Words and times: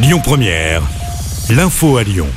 Lyon 0.00 0.20
Première, 0.22 0.82
l'info 1.50 1.96
à 1.96 2.04
Lyon. 2.04 2.28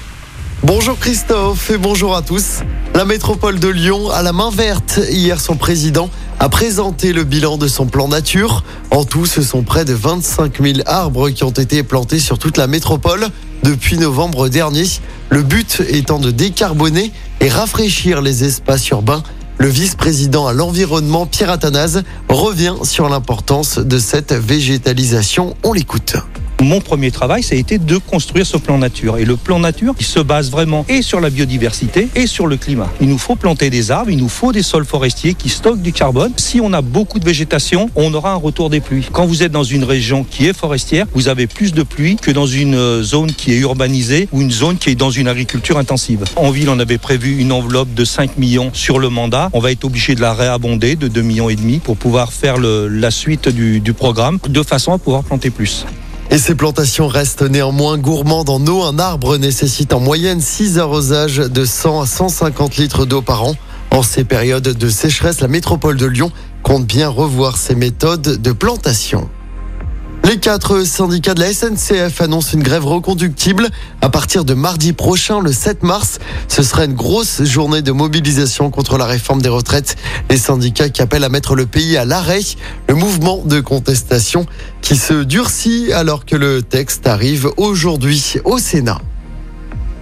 Bonjour 0.64 0.98
Christophe 0.98 1.70
et 1.70 1.78
bonjour 1.78 2.16
à 2.16 2.24
tous. 2.24 2.62
La 2.96 3.06
métropole 3.06 3.60
de 3.60 3.68
Lyon 3.68 4.10
a 4.10 4.24
la 4.24 4.34
main 4.34 4.50
verte. 4.50 5.00
Hier, 5.12 5.40
son 5.40 5.58
président 5.58 6.10
a 6.40 6.50
présenté 6.50 7.14
le 7.14 7.24
bilan 7.24 7.60
de 7.60 7.68
son 7.68 7.86
plan 7.86 8.08
nature. 8.08 8.64
En 8.90 9.04
tout, 9.04 9.28
ce 9.28 9.44
sont 9.44 9.62
près 9.62 9.86
de 9.86 9.94
25 9.94 10.60
000 10.60 10.80
arbres 10.88 11.30
qui 11.30 11.44
ont 11.44 11.52
été 11.52 11.84
plantés 11.84 12.18
sur 12.18 12.40
toute 12.40 12.58
la 12.58 12.66
métropole 12.66 13.28
depuis 13.62 14.00
novembre 14.00 14.50
dernier. 14.50 14.86
Le 15.30 15.44
but 15.44 15.84
étant 15.88 16.18
de 16.18 16.32
décarboner 16.32 17.12
et 17.42 17.50
rafraîchir 17.50 18.24
les 18.24 18.44
espaces 18.44 18.90
urbains. 18.90 19.22
Le 19.60 19.68
vice-président 19.68 20.48
à 20.48 20.54
l'environnement, 20.54 21.28
Pierre 21.28 21.52
Athanase, 21.52 22.02
revient 22.28 22.78
sur 22.82 23.08
l'importance 23.08 23.78
de 23.78 24.00
cette 24.00 24.34
végétalisation. 24.34 25.56
On 25.62 25.74
l'écoute. 25.74 26.16
Mon 26.62 26.80
premier 26.80 27.10
travail, 27.10 27.42
ça 27.42 27.56
a 27.56 27.58
été 27.58 27.80
de 27.80 27.98
construire 27.98 28.46
ce 28.46 28.56
plan 28.56 28.78
nature. 28.78 29.18
Et 29.18 29.26
le 29.26 29.36
plan 29.36 29.58
nature, 29.58 29.96
il 30.00 30.06
se 30.06 30.20
base 30.20 30.52
vraiment 30.52 30.86
et 30.88 31.02
sur 31.02 31.20
la 31.20 31.32
biodiversité 31.32 32.08
et 32.14 32.28
sur 32.28 32.46
le 32.46 32.56
climat. 32.56 32.88
Il 33.02 33.10
nous 33.10 33.18
faut 33.18 33.36
planter 33.36 33.72
des 33.72 33.90
arbres, 33.90 34.12
il 34.12 34.18
nous 34.20 34.30
faut 34.30 34.52
des 34.52 34.62
sols 34.62 34.86
forestiers 34.86 35.34
qui 35.34 35.50
stockent 35.50 35.82
du 35.82 35.92
carbone. 35.92 36.32
Si 36.38 36.62
on 36.62 36.72
a 36.72 36.84
beaucoup 36.84 37.18
de 37.18 37.26
végétation, 37.26 37.90
on 37.96 38.14
aura 38.14 38.34
un 38.34 38.36
retour 38.36 38.70
des 38.70 38.80
pluies. 38.80 39.08
Quand 39.12 39.26
vous 39.26 39.42
êtes 39.42 39.52
dans 39.52 39.64
une 39.64 39.84
région 39.84 40.24
qui 40.24 40.46
est 40.46 40.54
forestière, 40.54 41.08
vous 41.16 41.30
avez 41.30 41.48
plus 41.48 41.74
de 41.74 41.82
pluie 41.82 42.16
que 42.16 42.30
dans 42.30 42.46
une 42.46 42.76
euh, 42.76 43.02
zone 43.02 43.34
qui 43.34 43.54
est 43.54 43.58
urbanisée 43.58 44.30
ou 44.32 44.42
une 44.42 44.52
zone 44.52 44.78
qui 44.78 44.92
est 44.92 44.96
dans 44.96 45.10
une 45.10 45.28
agriculture 45.28 45.80
intensive. 45.80 46.26
En 46.36 46.52
ville, 46.52 46.70
on 46.70 46.78
avait 46.78 47.00
prévu 47.00 47.38
une 47.40 47.54
enveloppe 47.54 47.96
de 47.96 48.06
5 48.06 48.38
millions 48.38 48.70
sur 48.72 49.00
le 49.00 49.10
mandat. 49.10 49.50
On 49.54 49.60
va 49.60 49.72
être 49.72 49.84
obligé 49.84 50.14
de 50.14 50.22
la 50.22 50.36
réabonder 50.36 50.96
de 50.96 51.08
2 51.08 51.22
millions 51.24 51.50
et 51.50 51.56
demi 51.56 51.80
pour 51.80 51.98
pouvoir 51.98 52.32
faire 52.32 52.58
la 52.60 53.10
suite 53.10 53.50
du 53.50 53.94
programme 53.94 54.38
de 54.48 54.62
façon 54.62 54.94
à 54.94 55.00
pouvoir 55.00 55.24
planter 55.24 55.50
plus. 55.50 55.88
Et 56.34 56.38
ces 56.38 56.56
plantations 56.56 57.10
restent 57.10 57.42
néanmoins 57.42 57.98
gourmandes 57.98 58.50
en 58.50 58.66
eau. 58.66 58.84
Un 58.84 59.00
arbre 59.00 59.38
nécessite 59.38 59.92
en 59.92 60.00
moyenne 60.00 60.40
6 60.40 60.80
arrosages 60.80 61.40
de 61.40 61.66
100 61.66 62.02
à 62.02 62.06
150 62.06 62.78
litres 62.78 63.06
d'eau 63.06 63.22
par 63.22 63.44
an. 63.44 63.56
En 63.92 64.02
ces 64.02 64.24
périodes 64.24 64.64
de 64.64 64.90
sécheresse, 64.90 65.42
la 65.42 65.50
métropole 65.50 65.98
de 65.98 66.06
Lyon 66.06 66.32
compte 66.64 66.86
bien 66.86 67.10
revoir 67.10 67.58
ses 67.58 67.76
méthodes 67.76 68.42
de 68.42 68.52
plantation. 68.54 69.30
Les 70.24 70.38
quatre 70.38 70.86
syndicats 70.86 71.34
de 71.34 71.42
la 71.42 71.52
SNCF 71.52 72.22
annoncent 72.22 72.54
une 72.54 72.64
grève 72.64 72.86
reconductible 72.86 73.68
à 74.00 74.08
partir 74.08 74.46
de 74.46 74.54
mardi 74.54 74.94
prochain, 74.94 75.42
le 75.42 75.52
7 75.52 75.84
mars. 75.84 76.20
Ce 76.48 76.64
sera 76.64 76.86
une 76.86 76.94
grosse 76.94 77.44
journée 77.44 77.82
de 77.82 77.92
mobilisation 77.92 78.70
contre 78.70 78.98
la 78.98 79.06
réforme 79.06 79.42
des 79.42 79.50
retraites. 79.50 79.98
Les 80.30 80.38
syndicats 80.38 80.88
qui 80.88 81.02
appellent 81.02 81.26
à 81.26 81.30
mettre 81.30 81.56
le 81.56 81.66
pays 81.66 81.98
à 81.98 82.06
l'arrêt. 82.06 82.40
Le 82.88 82.96
mouvement 82.96 83.42
de 83.44 83.60
contestation 83.60 84.46
qui 84.92 84.98
se 84.98 85.24
durcit 85.24 85.94
alors 85.94 86.26
que 86.26 86.36
le 86.36 86.62
texte 86.62 87.08
arrive 87.08 87.50
aujourd'hui 87.56 88.36
au 88.44 88.58
Sénat. 88.58 89.00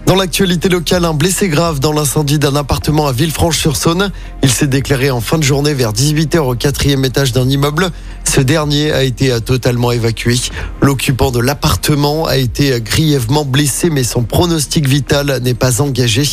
Dans 0.07 0.15
l'actualité 0.15 0.67
locale, 0.67 1.05
un 1.05 1.13
blessé 1.13 1.47
grave 1.47 1.79
dans 1.79 1.93
l'incendie 1.93 2.39
d'un 2.39 2.55
appartement 2.55 3.05
à 3.05 3.11
Villefranche-sur-Saône. 3.11 4.11
Il 4.41 4.49
s'est 4.49 4.65
déclaré 4.65 5.11
en 5.11 5.21
fin 5.21 5.37
de 5.37 5.43
journée 5.43 5.75
vers 5.75 5.93
18h 5.93 6.39
au 6.39 6.55
quatrième 6.55 7.05
étage 7.05 7.33
d'un 7.33 7.47
immeuble. 7.47 7.91
Ce 8.23 8.41
dernier 8.41 8.91
a 8.91 9.03
été 9.03 9.39
totalement 9.41 9.91
évacué. 9.91 10.39
L'occupant 10.81 11.29
de 11.29 11.39
l'appartement 11.39 12.25
a 12.25 12.37
été 12.37 12.81
grièvement 12.81 13.45
blessé, 13.45 13.91
mais 13.91 14.03
son 14.03 14.23
pronostic 14.23 14.87
vital 14.87 15.39
n'est 15.43 15.53
pas 15.53 15.81
engagé. 15.81 16.23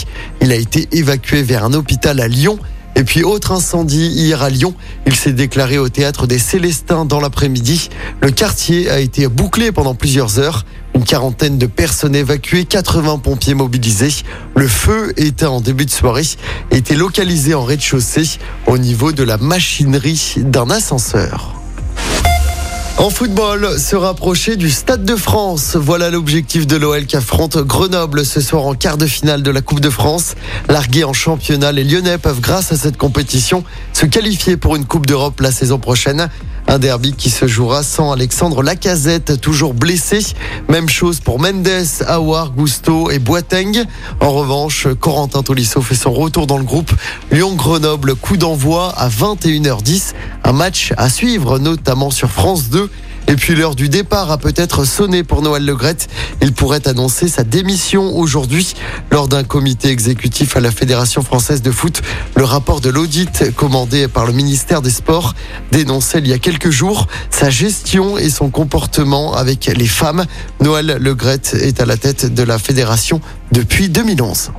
Il 0.40 0.50
a 0.50 0.56
été 0.56 0.88
évacué 0.92 1.42
vers 1.42 1.62
un 1.62 1.74
hôpital 1.74 2.20
à 2.20 2.28
Lyon. 2.28 2.58
Et 2.96 3.04
puis, 3.04 3.22
autre 3.22 3.52
incendie 3.52 4.06
hier 4.06 4.42
à 4.42 4.48
Lyon. 4.48 4.74
Il 5.06 5.14
s'est 5.14 5.34
déclaré 5.34 5.76
au 5.76 5.90
théâtre 5.90 6.26
des 6.26 6.38
Célestins 6.38 7.04
dans 7.04 7.20
l'après-midi. 7.20 7.90
Le 8.22 8.30
quartier 8.30 8.90
a 8.90 9.00
été 9.00 9.28
bouclé 9.28 9.70
pendant 9.70 9.94
plusieurs 9.94 10.38
heures. 10.38 10.64
Une 10.94 11.04
quarantaine 11.04 11.58
de 11.58 11.66
personnes 11.66 12.16
évacuées, 12.16 12.64
80 12.64 13.18
pompiers 13.18 13.52
mobilisés. 13.52 14.24
Le 14.56 14.66
feu 14.66 15.12
était 15.18 15.44
en 15.44 15.60
début 15.60 15.84
de 15.84 15.90
soirée, 15.90 16.24
était 16.70 16.94
localisé 16.94 17.52
en 17.52 17.64
rez-de-chaussée 17.64 18.38
au 18.66 18.78
niveau 18.78 19.12
de 19.12 19.22
la 19.22 19.36
machinerie 19.36 20.36
d'un 20.38 20.70
ascenseur. 20.70 21.55
En 22.98 23.10
football, 23.10 23.78
se 23.78 23.94
rapprocher 23.94 24.56
du 24.56 24.70
Stade 24.70 25.04
de 25.04 25.16
France. 25.16 25.76
Voilà 25.76 26.08
l'objectif 26.08 26.66
de 26.66 26.76
l'OL 26.76 27.04
qui 27.04 27.16
affronte 27.16 27.58
Grenoble 27.58 28.24
ce 28.24 28.40
soir 28.40 28.64
en 28.64 28.74
quart 28.74 28.96
de 28.96 29.06
finale 29.06 29.42
de 29.42 29.50
la 29.50 29.60
Coupe 29.60 29.80
de 29.80 29.90
France. 29.90 30.34
Largués 30.70 31.04
en 31.04 31.12
championnat, 31.12 31.72
les 31.72 31.84
Lyonnais 31.84 32.16
peuvent, 32.16 32.40
grâce 32.40 32.72
à 32.72 32.76
cette 32.76 32.96
compétition, 32.96 33.64
se 33.92 34.06
qualifier 34.06 34.56
pour 34.56 34.76
une 34.76 34.86
Coupe 34.86 35.04
d'Europe 35.04 35.40
la 35.40 35.52
saison 35.52 35.78
prochaine. 35.78 36.30
Un 36.68 36.78
derby 36.80 37.12
qui 37.12 37.30
se 37.30 37.46
jouera 37.46 37.82
sans 37.84 38.10
Alexandre 38.12 38.62
Lacazette, 38.62 39.40
toujours 39.40 39.72
blessé. 39.72 40.18
Même 40.68 40.88
chose 40.88 41.20
pour 41.20 41.38
Mendes, 41.38 41.68
Aouar, 42.08 42.50
Gusto 42.50 43.10
et 43.10 43.20
Boateng. 43.20 43.84
En 44.20 44.32
revanche, 44.32 44.88
Corentin 44.98 45.42
Tolisso 45.42 45.80
fait 45.80 45.94
son 45.94 46.12
retour 46.12 46.48
dans 46.48 46.58
le 46.58 46.64
groupe. 46.64 46.92
Lyon-Grenoble, 47.30 48.16
coup 48.16 48.36
d'envoi 48.36 48.92
à 48.96 49.08
21h10. 49.08 50.14
Un 50.42 50.52
match 50.52 50.92
à 50.96 51.08
suivre, 51.08 51.58
notamment 51.60 52.10
sur 52.10 52.30
France 52.30 52.68
2. 52.68 52.90
Et 53.28 53.34
puis 53.34 53.54
l'heure 53.54 53.74
du 53.74 53.88
départ 53.88 54.30
a 54.30 54.38
peut-être 54.38 54.84
sonné 54.84 55.24
pour 55.24 55.42
Noël 55.42 55.64
Legrette. 55.64 56.08
Il 56.40 56.52
pourrait 56.52 56.86
annoncer 56.86 57.28
sa 57.28 57.42
démission 57.42 58.16
aujourd'hui 58.16 58.74
lors 59.10 59.26
d'un 59.26 59.42
comité 59.42 59.88
exécutif 59.88 60.56
à 60.56 60.60
la 60.60 60.70
Fédération 60.70 61.22
française 61.22 61.60
de 61.60 61.70
foot. 61.70 62.02
Le 62.36 62.44
rapport 62.44 62.80
de 62.80 62.88
l'audit 62.88 63.52
commandé 63.56 64.06
par 64.06 64.26
le 64.26 64.32
ministère 64.32 64.80
des 64.80 64.90
Sports 64.90 65.34
dénonçait 65.72 66.18
il 66.18 66.28
y 66.28 66.32
a 66.32 66.38
quelques 66.38 66.70
jours 66.70 67.08
sa 67.30 67.50
gestion 67.50 68.16
et 68.16 68.30
son 68.30 68.50
comportement 68.50 69.34
avec 69.34 69.66
les 69.66 69.86
femmes. 69.86 70.24
Noël 70.60 70.98
Legrette 71.00 71.54
est 71.60 71.80
à 71.80 71.86
la 71.86 71.96
tête 71.96 72.32
de 72.32 72.42
la 72.42 72.58
fédération 72.58 73.20
depuis 73.50 73.88
2011. 73.88 74.52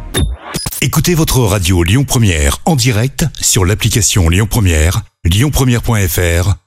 Écoutez 0.82 1.16
votre 1.16 1.40
radio 1.40 1.84
Lyon 1.84 2.04
Première 2.04 2.60
en 2.66 2.76
direct 2.76 3.26
sur 3.42 3.66
l'application 3.66 4.30
Lyon 4.30 4.48
Première, 4.50 5.02
lyonpremière.fr 5.26 6.67